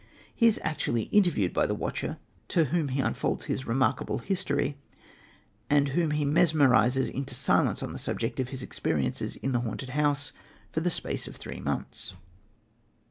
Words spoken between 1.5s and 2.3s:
by the watcher,